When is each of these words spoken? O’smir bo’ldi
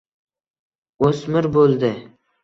O’smir 1.07 1.47
bo’ldi 1.57 1.91